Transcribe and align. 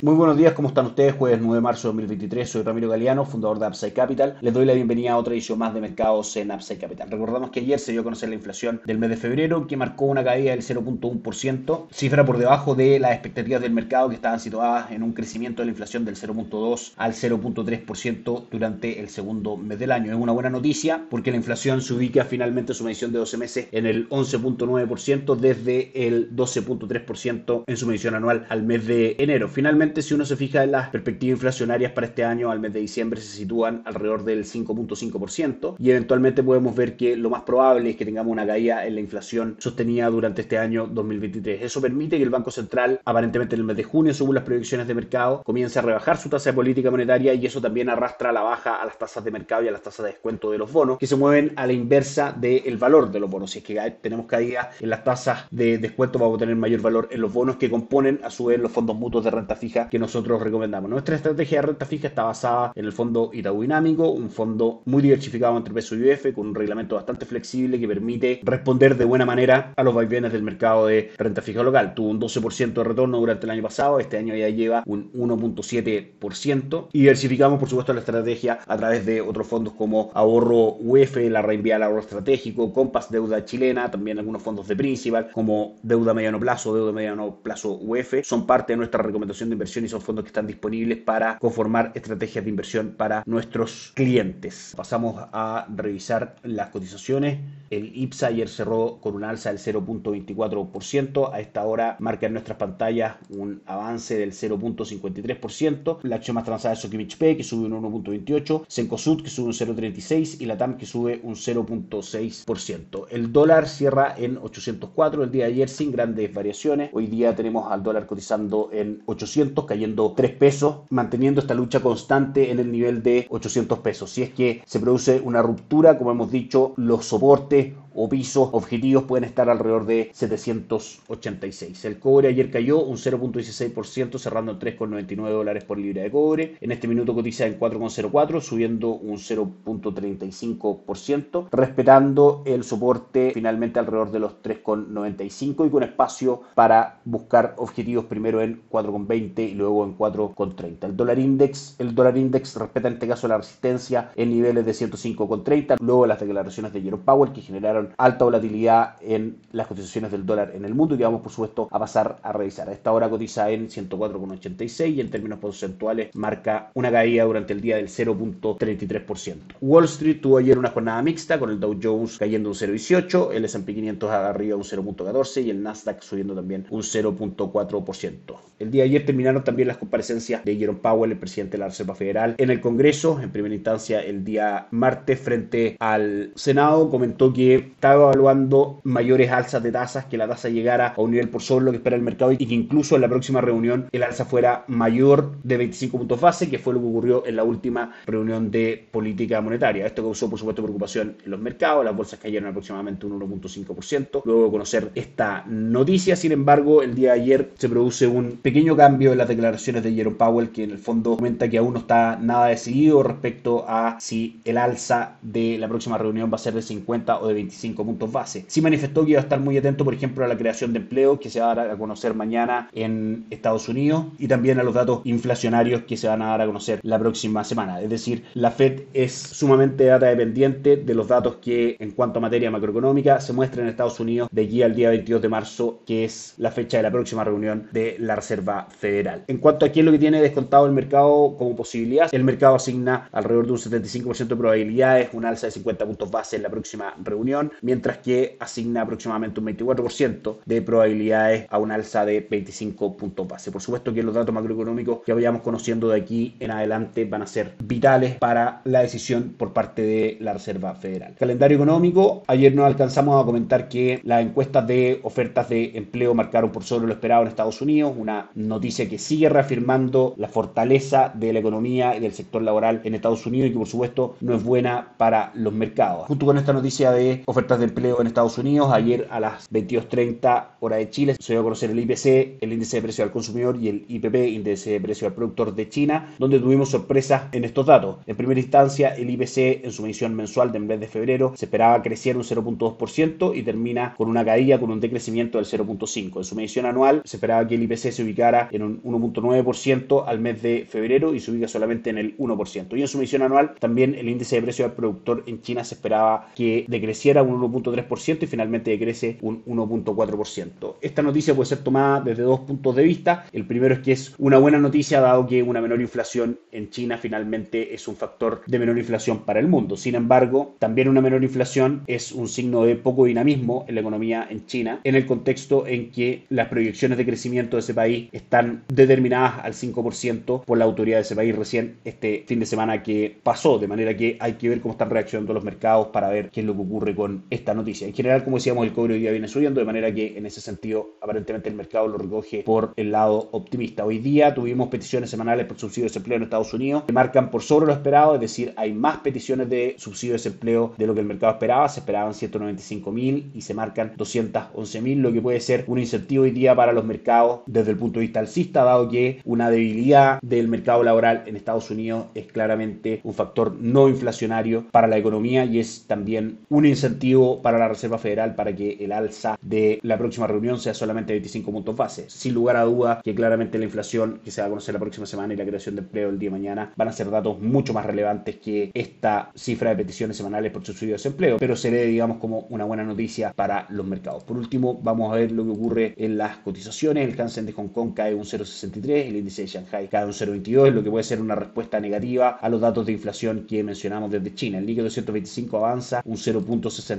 Muy 0.00 0.14
buenos 0.14 0.36
días, 0.36 0.52
¿cómo 0.52 0.68
están 0.68 0.86
ustedes? 0.86 1.14
Jueves 1.14 1.40
9 1.40 1.56
de 1.56 1.60
marzo 1.60 1.88
de 1.88 1.94
2023, 1.94 2.48
soy 2.48 2.62
Ramiro 2.62 2.88
Galeano, 2.88 3.24
fundador 3.24 3.58
de 3.58 3.66
Upside 3.66 3.92
Capital. 3.92 4.36
Les 4.40 4.54
doy 4.54 4.64
la 4.64 4.72
bienvenida 4.72 5.10
a 5.10 5.18
otra 5.18 5.34
edición 5.34 5.58
más 5.58 5.74
de 5.74 5.80
mercados 5.80 6.36
en 6.36 6.52
Upside 6.52 6.78
Capital. 6.78 7.10
Recordamos 7.10 7.50
que 7.50 7.58
ayer 7.58 7.80
se 7.80 7.90
dio 7.90 8.02
a 8.02 8.04
conocer 8.04 8.28
la 8.28 8.36
inflación 8.36 8.80
del 8.84 8.96
mes 8.96 9.10
de 9.10 9.16
febrero, 9.16 9.66
que 9.66 9.76
marcó 9.76 10.04
una 10.04 10.22
caída 10.22 10.52
del 10.52 10.62
0.1%, 10.62 11.86
cifra 11.90 12.24
por 12.24 12.38
debajo 12.38 12.76
de 12.76 13.00
las 13.00 13.10
expectativas 13.10 13.60
del 13.60 13.72
mercado 13.72 14.08
que 14.08 14.14
estaban 14.14 14.38
situadas 14.38 14.92
en 14.92 15.02
un 15.02 15.14
crecimiento 15.14 15.62
de 15.62 15.66
la 15.66 15.72
inflación 15.72 16.04
del 16.04 16.14
0.2 16.14 16.92
al 16.96 17.12
0.3% 17.14 18.44
durante 18.52 19.00
el 19.00 19.08
segundo 19.08 19.56
mes 19.56 19.80
del 19.80 19.90
año. 19.90 20.12
Es 20.12 20.18
una 20.18 20.30
buena 20.30 20.48
noticia 20.48 21.06
porque 21.10 21.32
la 21.32 21.38
inflación 21.38 21.82
se 21.82 21.94
ubica 21.94 22.24
finalmente 22.24 22.72
su 22.72 22.84
medición 22.84 23.10
de 23.10 23.18
12 23.18 23.36
meses 23.36 23.68
en 23.72 23.84
el 23.84 24.08
11.9% 24.10 25.34
desde 25.34 26.06
el 26.06 26.30
12.3% 26.36 27.64
en 27.66 27.76
su 27.76 27.86
medición 27.88 28.14
anual 28.14 28.46
al 28.48 28.62
mes 28.62 28.86
de 28.86 29.16
enero. 29.18 29.48
Finalmente, 29.48 29.87
si 29.96 30.14
uno 30.14 30.24
se 30.24 30.36
fija 30.36 30.64
en 30.64 30.72
las 30.72 30.90
perspectivas 30.90 31.36
inflacionarias 31.36 31.92
para 31.92 32.06
este 32.06 32.24
año, 32.24 32.50
al 32.50 32.60
mes 32.60 32.72
de 32.72 32.80
diciembre 32.80 33.20
se 33.20 33.36
sitúan 33.36 33.82
alrededor 33.84 34.24
del 34.24 34.44
5.5% 34.44 35.76
y 35.78 35.90
eventualmente 35.90 36.42
podemos 36.42 36.74
ver 36.74 36.96
que 36.96 37.16
lo 37.16 37.30
más 37.30 37.42
probable 37.42 37.90
es 37.90 37.96
que 37.96 38.04
tengamos 38.04 38.32
una 38.32 38.46
caída 38.46 38.86
en 38.86 38.94
la 38.94 39.00
inflación 39.00 39.56
sostenida 39.58 40.08
durante 40.10 40.42
este 40.42 40.58
año 40.58 40.86
2023. 40.86 41.62
Eso 41.62 41.80
permite 41.80 42.16
que 42.16 42.22
el 42.22 42.30
Banco 42.30 42.50
Central, 42.50 43.00
aparentemente 43.04 43.54
en 43.54 43.60
el 43.60 43.66
mes 43.66 43.76
de 43.76 43.84
junio, 43.84 44.12
según 44.14 44.34
las 44.34 44.44
proyecciones 44.44 44.86
de 44.86 44.94
mercado, 44.94 45.42
comience 45.42 45.78
a 45.78 45.82
rebajar 45.82 46.16
su 46.18 46.28
tasa 46.28 46.50
de 46.50 46.54
política 46.54 46.90
monetaria 46.90 47.34
y 47.34 47.46
eso 47.46 47.60
también 47.60 47.88
arrastra 47.88 48.32
la 48.32 48.42
baja 48.42 48.80
a 48.80 48.84
las 48.84 48.98
tasas 48.98 49.24
de 49.24 49.30
mercado 49.30 49.62
y 49.62 49.68
a 49.68 49.72
las 49.72 49.82
tasas 49.82 50.04
de 50.04 50.12
descuento 50.12 50.50
de 50.50 50.58
los 50.58 50.72
bonos, 50.72 50.98
que 50.98 51.06
se 51.06 51.16
mueven 51.16 51.52
a 51.56 51.66
la 51.66 51.72
inversa 51.72 52.32
del 52.32 52.76
valor 52.76 53.10
de 53.10 53.20
los 53.20 53.30
bonos. 53.30 53.50
Si 53.50 53.58
es 53.58 53.64
que 53.64 53.78
tenemos 54.02 54.26
caída 54.26 54.70
en 54.80 54.90
las 54.90 55.04
tasas 55.04 55.46
de 55.50 55.78
descuento, 55.78 56.18
vamos 56.18 56.36
a 56.36 56.40
tener 56.40 56.56
mayor 56.56 56.80
valor 56.80 57.08
en 57.10 57.20
los 57.20 57.32
bonos 57.32 57.56
que 57.56 57.70
componen 57.70 58.20
a 58.22 58.30
su 58.30 58.46
vez 58.46 58.58
los 58.58 58.72
fondos 58.72 58.96
mutuos 58.96 59.24
de 59.24 59.30
renta 59.30 59.56
fija 59.56 59.77
que 59.86 59.98
nosotros 59.98 60.42
recomendamos. 60.42 60.90
Nuestra 60.90 61.14
estrategia 61.14 61.60
de 61.60 61.66
renta 61.68 61.86
fija 61.86 62.08
está 62.08 62.24
basada 62.24 62.72
en 62.74 62.84
el 62.84 62.92
fondo 62.92 63.30
Itaú 63.32 63.62
Dinámico, 63.62 64.10
un 64.10 64.30
fondo 64.30 64.82
muy 64.86 65.02
diversificado 65.02 65.56
entre 65.56 65.74
peso 65.74 65.94
y 65.94 66.10
UF, 66.10 66.32
con 66.34 66.48
un 66.48 66.54
reglamento 66.54 66.96
bastante 66.96 67.26
flexible 67.26 67.78
que 67.78 67.86
permite 67.86 68.40
responder 68.42 68.96
de 68.96 69.04
buena 69.04 69.24
manera 69.24 69.72
a 69.76 69.82
los 69.82 69.94
vaivenes 69.94 70.32
del 70.32 70.42
mercado 70.42 70.86
de 70.86 71.12
renta 71.16 71.42
fija 71.42 71.62
local. 71.62 71.94
Tuvo 71.94 72.08
un 72.08 72.20
12% 72.20 72.72
de 72.72 72.84
retorno 72.84 73.18
durante 73.18 73.46
el 73.46 73.50
año 73.50 73.62
pasado, 73.62 74.00
este 74.00 74.16
año 74.16 74.34
ya 74.34 74.48
lleva 74.48 74.82
un 74.86 75.12
1.7% 75.12 76.88
y 76.92 77.00
diversificamos 77.00 77.58
por 77.58 77.68
supuesto 77.68 77.92
la 77.92 78.00
estrategia 78.00 78.58
a 78.66 78.76
través 78.76 79.06
de 79.06 79.20
otros 79.20 79.46
fondos 79.46 79.74
como 79.74 80.10
ahorro 80.14 80.76
UF, 80.80 81.16
la 81.16 81.42
reenvía 81.42 81.76
al 81.76 81.82
ahorro 81.82 82.00
estratégico, 82.00 82.72
Compass 82.72 83.10
deuda 83.10 83.44
chilena, 83.44 83.90
también 83.90 84.18
algunos 84.18 84.42
fondos 84.42 84.68
de 84.68 84.76
principal 84.76 85.30
como 85.32 85.76
deuda 85.82 86.14
mediano 86.14 86.40
plazo, 86.40 86.74
deuda 86.74 86.92
mediano 86.92 87.36
plazo 87.42 87.72
UF, 87.72 88.14
son 88.22 88.46
parte 88.46 88.72
de 88.72 88.78
nuestra 88.78 89.02
recomendación 89.02 89.48
de 89.48 89.54
inversión 89.54 89.67
y 89.76 89.88
son 89.88 90.00
fondos 90.00 90.24
que 90.24 90.28
están 90.28 90.46
disponibles 90.46 90.98
para 90.98 91.38
conformar 91.38 91.92
estrategias 91.94 92.44
de 92.44 92.50
inversión 92.50 92.94
para 92.96 93.22
nuestros 93.26 93.92
clientes. 93.94 94.72
Pasamos 94.76 95.28
a 95.32 95.66
revisar 95.74 96.36
las 96.42 96.68
cotizaciones. 96.68 97.38
El 97.70 97.94
IPSA 97.94 98.28
ayer 98.28 98.48
cerró 98.48 98.98
con 99.00 99.14
un 99.14 99.24
alza 99.24 99.50
del 99.52 99.58
0.24%. 99.58 101.30
A 101.32 101.40
esta 101.40 101.64
hora 101.64 101.96
marca 101.98 102.26
en 102.26 102.32
nuestras 102.32 102.56
pantallas 102.56 103.16
un 103.28 103.62
avance 103.66 104.16
del 104.16 104.32
0.53%. 104.32 105.98
La 106.02 106.16
acción 106.16 106.34
más 106.34 106.44
transada 106.44 106.74
es 106.74 106.80
Sokimich 106.80 107.18
P, 107.18 107.36
que 107.36 107.44
sube 107.44 107.66
un 107.66 107.82
1.28%. 107.82 108.64
Sencosud, 108.66 109.22
que 109.22 109.30
sube 109.30 109.48
un 109.48 109.52
0.36%. 109.52 110.40
Y 110.40 110.46
la 110.46 110.56
TAM, 110.56 110.78
que 110.78 110.86
sube 110.86 111.20
un 111.22 111.34
0.6%. 111.34 113.06
El 113.10 113.32
dólar 113.32 113.68
cierra 113.68 114.14
en 114.16 114.38
804 114.38 115.24
el 115.24 115.30
día 115.30 115.44
de 115.44 115.52
ayer 115.52 115.68
sin 115.68 115.92
grandes 115.92 116.32
variaciones. 116.32 116.90
Hoy 116.92 117.06
día 117.06 117.36
tenemos 117.36 117.70
al 117.70 117.82
dólar 117.82 118.06
cotizando 118.06 118.70
en 118.72 119.02
800 119.06 119.57
cayendo 119.66 120.12
3 120.16 120.32
pesos, 120.32 120.78
manteniendo 120.90 121.40
esta 121.40 121.54
lucha 121.54 121.80
constante 121.80 122.50
en 122.50 122.58
el 122.58 122.70
nivel 122.70 123.02
de 123.02 123.26
800 123.30 123.78
pesos. 123.80 124.10
Si 124.10 124.22
es 124.22 124.30
que 124.30 124.62
se 124.66 124.80
produce 124.80 125.20
una 125.24 125.42
ruptura, 125.42 125.98
como 125.98 126.10
hemos 126.10 126.30
dicho, 126.30 126.74
los 126.76 127.06
soportes 127.06 127.72
o 127.98 128.08
pisos 128.08 128.48
objetivos 128.52 129.04
pueden 129.04 129.24
estar 129.24 129.50
alrededor 129.50 129.84
de 129.84 130.10
786. 130.12 131.84
El 131.84 131.98
cobre 131.98 132.28
ayer 132.28 132.48
cayó 132.48 132.84
un 132.84 132.96
0.16%, 132.96 134.18
cerrando 134.18 134.52
en 134.52 134.60
3,99 134.60 135.30
dólares 135.30 135.64
por 135.64 135.78
libra 135.78 136.02
de 136.02 136.12
cobre. 136.12 136.54
En 136.60 136.70
este 136.70 136.86
minuto 136.86 137.12
cotiza 137.12 137.44
en 137.46 137.58
4,04, 137.58 138.40
subiendo 138.40 138.90
un 138.90 139.16
0.35%, 139.16 141.48
respetando 141.50 142.44
el 142.46 142.62
soporte 142.62 143.32
finalmente 143.34 143.80
alrededor 143.80 144.12
de 144.12 144.20
los 144.20 144.40
3,95 144.42 145.66
y 145.66 145.70
con 145.70 145.82
espacio 145.82 146.42
para 146.54 147.00
buscar 147.04 147.56
objetivos 147.58 148.04
primero 148.04 148.40
en 148.42 148.62
4,20 148.70 149.50
y 149.50 149.54
luego 149.54 149.84
en 149.84 149.98
4,30. 149.98 150.84
El 150.84 150.96
dólar 150.96 151.18
index, 151.18 151.74
el 151.80 151.96
dólar 151.96 152.16
index 152.16 152.54
respeta 152.54 152.86
en 152.86 152.94
este 152.94 153.08
caso 153.08 153.26
la 153.26 153.38
resistencia 153.38 154.12
en 154.14 154.30
niveles 154.30 154.64
de 154.64 154.70
105,30, 154.70 155.78
luego 155.80 156.06
las 156.06 156.20
declaraciones 156.20 156.72
de 156.72 156.80
Jerome 156.80 157.02
Powell 157.04 157.32
que 157.32 157.42
generaron 157.42 157.87
alta 157.96 158.24
volatilidad 158.24 158.96
en 159.00 159.38
las 159.52 159.66
cotizaciones 159.66 160.10
del 160.10 160.26
dólar 160.26 160.52
en 160.54 160.64
el 160.64 160.74
mundo 160.74 160.94
y 160.94 160.98
que 160.98 161.04
vamos 161.04 161.22
por 161.22 161.32
supuesto 161.32 161.68
a 161.70 161.78
pasar 161.78 162.18
a 162.22 162.32
revisar. 162.32 162.68
A 162.68 162.72
esta 162.72 162.92
hora 162.92 163.08
cotiza 163.08 163.50
en 163.50 163.68
104,86 163.68 164.94
y 164.94 165.00
en 165.00 165.10
términos 165.10 165.38
porcentuales 165.38 166.14
marca 166.14 166.70
una 166.74 166.90
caída 166.90 167.24
durante 167.24 167.52
el 167.52 167.60
día 167.60 167.76
del 167.76 167.88
0.33%. 167.88 169.36
Wall 169.60 169.84
Street 169.84 170.20
tuvo 170.20 170.38
ayer 170.38 170.58
una 170.58 170.70
jornada 170.70 171.02
mixta 171.02 171.38
con 171.38 171.50
el 171.50 171.60
Dow 171.60 171.78
Jones 171.80 172.18
cayendo 172.18 172.50
un 172.50 172.54
0.18, 172.54 173.32
el 173.32 173.44
S&P 173.44 173.74
500 173.74 174.10
arriba 174.10 174.56
un 174.56 174.62
0.14 174.62 175.44
y 175.44 175.50
el 175.50 175.62
Nasdaq 175.62 176.02
subiendo 176.02 176.34
también 176.34 176.66
un 176.70 176.82
0.4%. 176.82 178.16
El 178.58 178.70
día 178.72 178.82
de 178.82 178.88
ayer 178.88 179.06
terminaron 179.06 179.44
también 179.44 179.68
las 179.68 179.76
comparecencias 179.76 180.44
de 180.44 180.56
Jerome 180.56 180.80
Powell, 180.80 181.12
el 181.12 181.18
presidente 181.18 181.52
de 181.52 181.58
la 181.58 181.68
Reserva 181.68 181.94
Federal, 181.94 182.34
en 182.38 182.50
el 182.50 182.60
Congreso. 182.60 183.20
En 183.20 183.30
primera 183.30 183.54
instancia, 183.54 184.00
el 184.00 184.24
día 184.24 184.66
martes, 184.72 185.20
frente 185.20 185.76
al 185.78 186.32
Senado, 186.34 186.90
comentó 186.90 187.32
que 187.32 187.72
estaba 187.78 188.12
evaluando 188.12 188.80
mayores 188.82 189.30
alzas 189.30 189.62
de 189.62 189.70
tasas, 189.70 190.06
que 190.06 190.16
la 190.16 190.26
tasa 190.26 190.48
llegara 190.48 190.94
a 190.96 191.00
un 191.00 191.12
nivel 191.12 191.28
por 191.28 191.42
sobre 191.42 191.64
lo 191.64 191.70
que 191.70 191.76
espera 191.76 191.94
el 191.94 192.02
mercado 192.02 192.32
y 192.32 192.44
que 192.44 192.52
incluso 192.52 192.96
en 192.96 193.02
la 193.02 193.08
próxima 193.08 193.40
reunión 193.40 193.86
el 193.92 194.02
alza 194.02 194.24
fuera 194.24 194.64
mayor 194.66 195.36
de 195.44 195.58
25 195.58 195.96
puntos 195.96 196.20
base, 196.20 196.50
que 196.50 196.58
fue 196.58 196.74
lo 196.74 196.80
que 196.80 196.86
ocurrió 196.86 197.24
en 197.24 197.36
la 197.36 197.44
última 197.44 197.92
reunión 198.04 198.50
de 198.50 198.84
política 198.90 199.40
monetaria. 199.40 199.86
Esto 199.86 200.02
causó, 200.02 200.28
por 200.28 200.40
supuesto, 200.40 200.60
preocupación 200.60 201.18
en 201.24 201.30
los 201.30 201.38
mercados, 201.38 201.84
las 201.84 201.94
bolsas 201.94 202.18
cayeron 202.18 202.48
aproximadamente 202.48 203.06
un 203.06 203.20
1.5%. 203.20 204.22
Luego 204.24 204.46
de 204.46 204.50
conocer 204.50 204.90
esta 204.96 205.44
noticia, 205.46 206.16
sin 206.16 206.32
embargo, 206.32 206.82
el 206.82 206.96
día 206.96 207.12
de 207.12 207.20
ayer 207.20 207.50
se 207.56 207.68
produce 207.68 208.08
un 208.08 208.38
pequeño 208.42 208.76
cambio 208.76 209.12
en 209.12 209.18
las 209.18 209.28
declaraciones 209.28 209.84
de 209.84 209.92
Jerome 209.92 210.16
Powell, 210.16 210.50
que 210.50 210.64
en 210.64 210.72
el 210.72 210.78
fondo 210.78 211.14
comenta 211.14 211.48
que 211.48 211.58
aún 211.58 211.74
no 211.74 211.78
está 211.78 212.18
nada 212.20 212.46
decidido 212.46 213.04
respecto 213.04 213.64
a 213.68 213.98
si 214.00 214.40
el 214.44 214.58
alza 214.58 215.18
de 215.22 215.58
la 215.58 215.68
próxima 215.68 215.96
reunión 215.96 216.28
va 216.28 216.34
a 216.34 216.38
ser 216.38 216.54
de 216.54 216.62
50 216.62 217.20
o 217.20 217.28
de 217.28 217.34
25 217.34 217.67
puntos 217.74 218.10
base. 218.12 218.44
Sí 218.48 218.60
manifestó 218.60 219.04
que 219.04 219.12
iba 219.12 219.20
a 219.20 219.22
estar 219.22 219.40
muy 219.40 219.56
atento, 219.56 219.84
por 219.84 219.94
ejemplo, 219.94 220.24
a 220.24 220.28
la 220.28 220.36
creación 220.36 220.72
de 220.72 220.80
empleo 220.80 221.18
que 221.18 221.30
se 221.30 221.40
va 221.40 221.52
a 221.52 221.54
dar 221.54 221.70
a 221.70 221.78
conocer 221.78 222.14
mañana 222.14 222.68
en 222.72 223.26
Estados 223.30 223.68
Unidos 223.68 224.06
y 224.18 224.28
también 224.28 224.58
a 224.60 224.62
los 224.62 224.74
datos 224.74 225.00
inflacionarios 225.04 225.82
que 225.82 225.96
se 225.96 226.08
van 226.08 226.22
a 226.22 226.26
dar 226.26 226.42
a 226.42 226.46
conocer 226.46 226.80
la 226.82 226.98
próxima 226.98 227.44
semana. 227.44 227.80
Es 227.80 227.90
decir, 227.90 228.24
la 228.34 228.50
Fed 228.50 228.82
es 228.94 229.12
sumamente 229.12 229.84
data 229.84 230.06
dependiente 230.06 230.76
de 230.76 230.94
los 230.94 231.08
datos 231.08 231.36
que 231.36 231.76
en 231.78 231.92
cuanto 231.92 232.18
a 232.18 232.22
materia 232.22 232.50
macroeconómica 232.50 233.20
se 233.20 233.32
muestran 233.32 233.64
en 233.64 233.70
Estados 233.70 234.00
Unidos 234.00 234.28
de 234.30 234.42
aquí 234.42 234.62
al 234.62 234.74
día 234.74 234.90
22 234.90 235.22
de 235.22 235.28
marzo, 235.28 235.82
que 235.86 236.04
es 236.04 236.34
la 236.38 236.50
fecha 236.50 236.78
de 236.78 236.82
la 236.84 236.90
próxima 236.90 237.24
reunión 237.24 237.68
de 237.72 237.96
la 237.98 238.16
Reserva 238.16 238.68
Federal. 238.70 239.24
En 239.28 239.38
cuanto 239.38 239.66
a 239.66 239.70
qué 239.70 239.80
es 239.80 239.86
lo 239.86 239.92
que 239.92 239.98
tiene 239.98 240.20
descontado 240.20 240.66
el 240.66 240.72
mercado 240.72 241.36
como 241.36 241.56
posibilidad, 241.56 242.08
el 242.12 242.24
mercado 242.24 242.56
asigna 242.56 243.08
alrededor 243.12 243.46
de 243.46 243.52
un 243.52 243.58
75% 243.58 244.26
de 244.26 244.36
probabilidades, 244.36 245.08
un 245.12 245.24
alza 245.24 245.46
de 245.46 245.52
50 245.52 245.86
puntos 245.86 246.10
base 246.10 246.36
en 246.36 246.42
la 246.42 246.50
próxima 246.50 246.94
reunión, 247.02 247.52
mientras 247.62 247.98
que 247.98 248.36
asigna 248.40 248.82
aproximadamente 248.82 249.40
un 249.40 249.46
24% 249.46 250.36
de 250.44 250.62
probabilidades 250.62 251.46
a 251.50 251.58
un 251.58 251.72
alza 251.72 252.04
de 252.04 252.20
25 252.20 252.96
puntos 252.96 253.28
base. 253.28 253.50
Por 253.50 253.62
supuesto 253.62 253.92
que 253.92 254.02
los 254.02 254.14
datos 254.14 254.34
macroeconómicos 254.34 255.00
que 255.04 255.12
vayamos 255.12 255.42
conociendo 255.42 255.88
de 255.88 256.00
aquí 256.00 256.36
en 256.40 256.50
adelante 256.50 257.04
van 257.04 257.22
a 257.22 257.26
ser 257.26 257.54
vitales 257.62 258.16
para 258.16 258.60
la 258.64 258.80
decisión 258.80 259.34
por 259.36 259.52
parte 259.52 259.82
de 259.82 260.16
la 260.20 260.32
Reserva 260.32 260.74
Federal. 260.74 261.14
Calendario 261.18 261.56
económico, 261.56 262.22
ayer 262.26 262.54
nos 262.54 262.66
alcanzamos 262.66 263.20
a 263.20 263.26
comentar 263.26 263.68
que 263.68 264.00
las 264.04 264.22
encuestas 264.22 264.66
de 264.66 265.00
ofertas 265.02 265.48
de 265.48 265.72
empleo 265.74 266.14
marcaron 266.14 266.52
por 266.52 266.64
sobre 266.64 266.86
lo 266.86 266.92
esperado 266.92 267.22
en 267.22 267.28
Estados 267.28 267.60
Unidos, 267.60 267.94
una 267.96 268.30
noticia 268.34 268.88
que 268.88 268.98
sigue 268.98 269.28
reafirmando 269.28 270.14
la 270.16 270.28
fortaleza 270.28 271.12
de 271.14 271.32
la 271.32 271.38
economía 271.38 271.96
y 271.96 272.00
del 272.00 272.12
sector 272.12 272.42
laboral 272.42 272.80
en 272.84 272.94
Estados 272.94 273.24
Unidos 273.26 273.48
y 273.48 273.52
que 273.52 273.58
por 273.58 273.68
supuesto 273.68 274.16
no 274.20 274.34
es 274.34 274.42
buena 274.42 274.94
para 274.96 275.32
los 275.34 275.52
mercados. 275.52 276.06
Junto 276.06 276.26
con 276.26 276.38
esta 276.38 276.52
noticia 276.52 276.92
de 276.92 277.22
ofertas 277.26 277.47
ofertas 277.48 277.60
de 277.60 277.64
empleo 277.64 277.98
en 277.98 278.06
Estados 278.06 278.36
Unidos. 278.36 278.70
Ayer 278.70 279.08
a 279.10 279.20
las 279.20 279.50
22.30 279.50 280.48
hora 280.60 280.76
de 280.76 280.90
Chile 280.90 281.16
se 281.18 281.32
dio 281.32 281.40
a 281.40 281.42
conocer 281.42 281.70
el 281.70 281.78
IPC, 281.78 282.42
el 282.42 282.52
índice 282.52 282.76
de 282.76 282.82
precio 282.82 283.04
al 283.04 283.10
consumidor 283.10 283.56
y 283.56 283.68
el 283.68 283.86
IPP, 283.88 284.16
índice 284.16 284.72
de 284.72 284.80
precio 284.82 285.06
al 285.06 285.14
productor 285.14 285.54
de 285.54 285.66
China, 285.70 286.14
donde 286.18 286.40
tuvimos 286.40 286.68
sorpresas 286.68 287.22
en 287.32 287.44
estos 287.44 287.64
datos. 287.64 287.96
En 288.06 288.16
primera 288.16 288.38
instancia, 288.38 288.94
el 288.94 289.08
IPC 289.08 289.64
en 289.64 289.72
su 289.72 289.80
medición 289.80 290.14
mensual 290.14 290.52
del 290.52 290.64
mes 290.64 290.78
de 290.78 290.88
febrero 290.88 291.32
se 291.36 291.46
esperaba 291.46 291.80
crecer 291.80 292.18
un 292.18 292.22
0.2% 292.22 293.34
y 293.34 293.42
termina 293.42 293.94
con 293.96 294.10
una 294.10 294.26
caída 294.26 294.60
con 294.60 294.70
un 294.70 294.80
decrecimiento 294.80 295.38
del 295.38 295.46
0.5%. 295.46 296.18
En 296.18 296.24
su 296.24 296.34
medición 296.34 296.66
anual 296.66 297.00
se 297.06 297.16
esperaba 297.16 297.48
que 297.48 297.54
el 297.54 297.62
IPC 297.62 297.92
se 297.92 298.02
ubicara 298.02 298.50
en 298.52 298.62
un 298.62 298.82
1.9% 298.82 300.04
al 300.06 300.20
mes 300.20 300.42
de 300.42 300.66
febrero 300.68 301.14
y 301.14 301.20
se 301.20 301.30
ubica 301.30 301.48
solamente 301.48 301.88
en 301.88 301.96
el 301.96 302.14
1%. 302.18 302.76
Y 302.76 302.82
en 302.82 302.88
su 302.88 302.98
medición 302.98 303.22
anual 303.22 303.54
también 303.58 303.94
el 303.94 304.06
índice 304.06 304.36
de 304.36 304.42
precio 304.42 304.66
al 304.66 304.72
productor 304.72 305.24
en 305.26 305.40
China 305.40 305.64
se 305.64 305.76
esperaba 305.76 306.28
que 306.34 306.66
decreciera 306.68 307.22
un 307.22 307.37
1.3% 307.38 308.22
y 308.22 308.26
finalmente 308.26 308.70
decrece 308.70 309.18
un 309.22 309.44
1.4%. 309.44 310.76
Esta 310.80 311.02
noticia 311.02 311.34
puede 311.34 311.48
ser 311.48 311.58
tomada 311.58 312.00
desde 312.00 312.22
dos 312.22 312.40
puntos 312.40 312.76
de 312.76 312.82
vista. 312.82 313.26
El 313.32 313.46
primero 313.46 313.74
es 313.74 313.80
que 313.80 313.92
es 313.92 314.14
una 314.18 314.38
buena 314.38 314.58
noticia 314.58 315.00
dado 315.00 315.26
que 315.26 315.42
una 315.42 315.60
menor 315.60 315.80
inflación 315.80 316.38
en 316.52 316.70
China 316.70 316.98
finalmente 316.98 317.74
es 317.74 317.88
un 317.88 317.96
factor 317.96 318.42
de 318.46 318.58
menor 318.58 318.78
inflación 318.78 319.20
para 319.20 319.40
el 319.40 319.48
mundo. 319.48 319.76
Sin 319.76 319.94
embargo, 319.94 320.56
también 320.58 320.88
una 320.88 321.00
menor 321.00 321.22
inflación 321.22 321.82
es 321.86 322.12
un 322.12 322.28
signo 322.28 322.64
de 322.64 322.76
poco 322.76 323.04
dinamismo 323.04 323.64
en 323.68 323.74
la 323.74 323.80
economía 323.80 324.26
en 324.28 324.46
China 324.46 324.80
en 324.84 324.94
el 324.94 325.06
contexto 325.06 325.66
en 325.66 325.90
que 325.90 326.24
las 326.28 326.48
proyecciones 326.48 326.98
de 326.98 327.06
crecimiento 327.06 327.56
de 327.56 327.60
ese 327.60 327.74
país 327.74 328.08
están 328.12 328.64
determinadas 328.68 329.44
al 329.44 329.52
5% 329.52 330.44
por 330.44 330.58
la 330.58 330.64
autoridad 330.64 330.98
de 330.98 331.02
ese 331.02 331.16
país 331.16 331.34
recién 331.34 331.76
este 331.84 332.24
fin 332.26 332.40
de 332.40 332.46
semana 332.46 332.82
que 332.82 333.16
pasó, 333.22 333.58
de 333.58 333.68
manera 333.68 333.96
que 333.96 334.16
hay 334.20 334.34
que 334.34 334.48
ver 334.48 334.60
cómo 334.60 334.72
están 334.72 334.90
reaccionando 334.90 335.32
los 335.34 335.44
mercados 335.44 335.88
para 335.88 336.08
ver 336.08 336.30
qué 336.30 336.40
es 336.40 336.46
lo 336.46 336.54
que 336.54 336.62
ocurre 336.62 336.94
con 336.94 337.24
esta 337.30 337.54
noticia. 337.54 337.86
En 337.86 337.94
general, 337.94 338.24
como 338.24 338.36
decíamos, 338.36 338.66
el 338.66 338.72
cobre 338.72 338.94
hoy 338.94 339.00
día 339.00 339.10
viene 339.10 339.28
subiendo, 339.28 339.60
de 339.60 339.66
manera 339.66 339.92
que 339.92 340.16
en 340.16 340.26
ese 340.26 340.40
sentido 340.40 340.96
aparentemente 341.00 341.48
el 341.48 341.54
mercado 341.54 341.88
lo 341.88 341.98
recoge 341.98 342.42
por 342.42 342.72
el 342.76 342.92
lado 342.92 343.28
optimista. 343.32 343.84
Hoy 343.84 343.98
día 343.98 344.34
tuvimos 344.34 344.68
peticiones 344.68 345.10
semanales 345.10 345.46
por 345.46 345.58
subsidio 345.58 345.84
de 345.84 345.90
desempleo 345.90 346.16
en 346.16 346.22
Estados 346.24 346.52
Unidos 346.54 346.84
que 346.86 346.92
marcan 346.92 347.30
por 347.30 347.42
sobre 347.42 347.66
lo 347.66 347.72
esperado, 347.72 348.14
es 348.14 348.20
decir, 348.20 348.52
hay 348.56 348.72
más 348.72 348.98
peticiones 348.98 349.48
de 349.48 349.74
subsidio 349.78 350.12
de 350.12 350.18
desempleo 350.18 350.74
de 350.76 350.86
lo 350.86 350.94
que 350.94 351.00
el 351.00 351.06
mercado 351.06 351.32
esperaba, 351.32 351.68
se 351.68 351.80
esperaban 351.80 352.14
195 352.14 352.92
mil 352.92 353.30
y 353.34 353.40
se 353.42 353.54
marcan 353.54 353.92
211 353.96 354.80
mil, 354.80 355.00
lo 355.00 355.12
que 355.12 355.20
puede 355.20 355.40
ser 355.40 355.64
un 355.66 355.78
incentivo 355.78 356.24
hoy 356.24 356.30
día 356.30 356.54
para 356.54 356.72
los 356.72 356.84
mercados 356.84 357.40
desde 357.46 357.72
el 357.72 357.76
punto 357.76 358.00
de 358.00 358.06
vista 358.06 358.20
alcista, 358.20 358.64
dado 358.64 358.88
que 358.88 359.20
una 359.24 359.50
debilidad 359.50 360.18
del 360.22 360.48
mercado 360.48 360.82
laboral 360.82 361.24
en 361.26 361.36
Estados 361.36 361.70
Unidos 361.70 362.06
es 362.14 362.26
claramente 362.26 363.00
un 363.04 363.14
factor 363.14 363.54
no 363.60 363.88
inflacionario 363.88 364.66
para 364.70 364.86
la 364.86 364.98
economía 364.98 365.44
y 365.44 365.58
es 365.58 365.86
también 365.86 366.38
un 366.48 366.66
incentivo 366.66 367.17
para 367.42 367.58
la 367.58 367.68
Reserva 367.68 367.98
Federal 367.98 368.34
para 368.34 368.54
que 368.54 368.76
el 368.80 368.92
alza 368.92 369.38
de 369.40 369.78
la 369.82 369.98
próxima 369.98 370.26
reunión 370.26 370.58
sea 370.58 370.74
solamente 370.74 371.12
25 371.12 371.50
puntos 371.50 371.76
base. 371.76 372.04
Sin 372.08 372.34
lugar 372.34 372.56
a 372.56 372.62
duda 372.62 373.00
que 373.02 373.14
claramente 373.14 373.58
la 373.58 373.64
inflación 373.64 374.20
que 374.24 374.30
se 374.30 374.40
va 374.40 374.46
a 374.46 374.50
conocer 374.50 374.74
la 374.74 374.80
próxima 374.80 375.06
semana 375.06 375.34
y 375.34 375.36
la 375.36 375.44
creación 375.44 375.74
de 375.74 375.82
empleo 375.82 376.10
el 376.10 376.18
día 376.18 376.28
de 376.28 376.36
mañana 376.36 376.72
van 376.76 376.88
a 376.88 376.92
ser 376.92 377.10
datos 377.10 377.40
mucho 377.40 377.72
más 377.72 377.86
relevantes 377.86 378.36
que 378.36 378.70
esta 378.74 379.30
cifra 379.34 379.70
de 379.70 379.76
peticiones 379.76 380.16
semanales 380.16 380.52
por 380.52 380.64
subsidio 380.64 380.92
de 380.92 380.98
desempleo, 380.98 381.36
pero 381.38 381.56
se 381.56 381.70
ve 381.70 381.86
digamos 381.86 382.18
como 382.18 382.46
una 382.50 382.64
buena 382.64 382.84
noticia 382.84 383.32
para 383.34 383.66
los 383.70 383.86
mercados. 383.86 384.24
Por 384.24 384.36
último, 384.36 384.78
vamos 384.82 385.12
a 385.12 385.16
ver 385.16 385.32
lo 385.32 385.44
que 385.44 385.50
ocurre 385.50 385.94
en 385.96 386.18
las 386.18 386.38
cotizaciones. 386.38 387.08
El 387.08 387.20
Hansen 387.20 387.46
de 387.46 387.52
Hong 387.52 387.68
Kong 387.68 387.92
cae 387.94 388.14
un 388.14 388.24
0.63, 388.24 389.08
el 389.08 389.16
índice 389.16 389.42
de 389.42 389.48
Shanghai 389.48 389.88
cae 389.88 390.04
un 390.04 390.12
0.22, 390.12 390.70
lo 390.72 390.82
que 390.82 390.90
puede 390.90 391.04
ser 391.04 391.20
una 391.20 391.34
respuesta 391.34 391.80
negativa 391.80 392.38
a 392.40 392.48
los 392.48 392.60
datos 392.60 392.86
de 392.86 392.92
inflación 392.92 393.46
que 393.48 393.62
mencionamos 393.62 394.10
desde 394.10 394.34
China. 394.34 394.58
El 394.58 394.66
líquido 394.66 394.90
125 394.90 395.56
avanza 395.56 396.02
un 396.04 396.16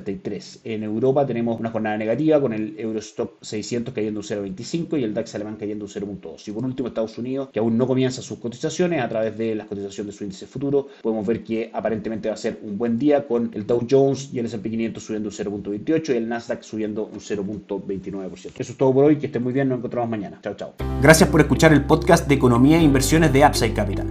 0.63. 0.03 0.59
En 0.63 0.83
Europa 0.83 1.25
tenemos 1.25 1.59
una 1.59 1.71
jornada 1.71 1.97
negativa 1.97 2.39
con 2.39 2.53
el 2.53 2.75
Eurostock 2.77 3.41
600 3.41 3.93
cayendo 3.93 4.19
un 4.19 4.25
0.25 4.25 4.99
y 4.99 5.03
el 5.03 5.13
DAX 5.13 5.35
alemán 5.35 5.57
cayendo 5.57 5.85
un 5.85 5.91
0.2. 5.91 6.47
Y 6.47 6.51
por 6.51 6.65
último 6.65 6.87
Estados 6.87 7.17
Unidos, 7.17 7.49
que 7.51 7.59
aún 7.59 7.77
no 7.77 7.87
comienza 7.87 8.21
sus 8.21 8.39
cotizaciones 8.39 9.01
a 9.01 9.09
través 9.09 9.37
de 9.37 9.55
las 9.55 9.67
cotizaciones 9.67 10.13
de 10.13 10.17
su 10.17 10.23
índice 10.23 10.45
futuro, 10.45 10.87
podemos 11.01 11.25
ver 11.25 11.43
que 11.43 11.69
aparentemente 11.73 12.29
va 12.29 12.35
a 12.35 12.37
ser 12.37 12.59
un 12.63 12.77
buen 12.77 12.97
día 12.97 13.27
con 13.27 13.51
el 13.53 13.65
Dow 13.65 13.85
Jones 13.89 14.29
y 14.33 14.39
el 14.39 14.45
S&P 14.45 14.69
500 14.69 15.03
subiendo 15.03 15.29
un 15.29 15.35
0.28 15.35 16.13
y 16.13 16.17
el 16.17 16.29
Nasdaq 16.29 16.63
subiendo 16.63 17.05
un 17.05 17.19
0.29%. 17.19 18.51
Eso 18.57 18.71
es 18.71 18.77
todo 18.77 18.93
por 18.93 19.05
hoy, 19.05 19.17
que 19.17 19.27
estén 19.27 19.43
muy 19.43 19.53
bien, 19.53 19.69
nos 19.69 19.79
encontramos 19.79 20.09
mañana. 20.09 20.39
Chao, 20.41 20.55
chao. 20.55 20.73
Gracias 21.01 21.29
por 21.29 21.41
escuchar 21.41 21.73
el 21.73 21.85
podcast 21.85 22.27
de 22.27 22.35
Economía 22.35 22.77
e 22.77 22.83
Inversiones 22.83 23.31
de 23.33 23.45
Upside 23.45 23.73
Capital. 23.73 24.07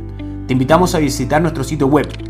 Te 0.47 0.53
invitamos 0.53 0.95
a 0.95 0.99
visitar 0.99 1.43
nuestro 1.43 1.63
sitio 1.63 1.87
web 1.87 2.09